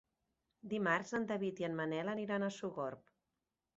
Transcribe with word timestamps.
Dimarts 0.71 1.11
en 1.19 1.27
David 1.31 1.63
i 1.65 1.67
en 1.69 1.77
Manel 1.81 2.13
aniran 2.15 2.47
a 2.47 2.51
Sogorb. 2.57 3.17